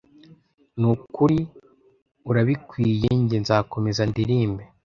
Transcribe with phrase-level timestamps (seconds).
[0.79, 1.37] Nukuri
[2.29, 4.63] urabikwiye njye nzakomeza ndirimbe